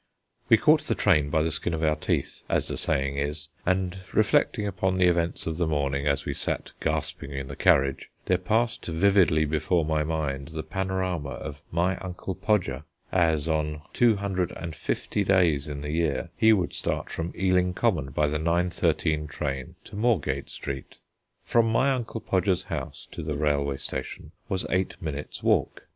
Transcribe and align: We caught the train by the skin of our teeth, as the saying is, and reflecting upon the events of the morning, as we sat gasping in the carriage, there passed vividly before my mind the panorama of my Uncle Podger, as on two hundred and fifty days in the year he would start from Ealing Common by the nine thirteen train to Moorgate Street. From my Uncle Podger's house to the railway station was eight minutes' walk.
We 0.49 0.57
caught 0.57 0.81
the 0.87 0.95
train 0.95 1.29
by 1.29 1.43
the 1.43 1.51
skin 1.51 1.75
of 1.75 1.83
our 1.83 1.95
teeth, 1.95 2.41
as 2.49 2.67
the 2.69 2.75
saying 2.75 3.19
is, 3.19 3.49
and 3.67 3.99
reflecting 4.13 4.65
upon 4.65 4.97
the 4.97 5.05
events 5.05 5.45
of 5.45 5.57
the 5.57 5.67
morning, 5.67 6.07
as 6.07 6.25
we 6.25 6.33
sat 6.33 6.71
gasping 6.81 7.29
in 7.29 7.47
the 7.49 7.55
carriage, 7.55 8.09
there 8.25 8.39
passed 8.39 8.87
vividly 8.87 9.45
before 9.45 9.85
my 9.85 10.03
mind 10.03 10.47
the 10.55 10.63
panorama 10.63 11.29
of 11.29 11.61
my 11.69 11.97
Uncle 11.97 12.33
Podger, 12.33 12.83
as 13.11 13.47
on 13.47 13.83
two 13.93 14.15
hundred 14.15 14.51
and 14.53 14.75
fifty 14.75 15.23
days 15.23 15.67
in 15.67 15.81
the 15.81 15.91
year 15.91 16.31
he 16.35 16.51
would 16.51 16.73
start 16.73 17.11
from 17.11 17.31
Ealing 17.37 17.75
Common 17.75 18.09
by 18.09 18.25
the 18.27 18.39
nine 18.39 18.71
thirteen 18.71 19.27
train 19.27 19.75
to 19.83 19.95
Moorgate 19.95 20.49
Street. 20.49 20.95
From 21.43 21.71
my 21.71 21.91
Uncle 21.91 22.21
Podger's 22.21 22.63
house 22.63 23.07
to 23.11 23.21
the 23.21 23.35
railway 23.37 23.77
station 23.77 24.31
was 24.49 24.65
eight 24.71 24.99
minutes' 24.99 25.43
walk. 25.43 25.85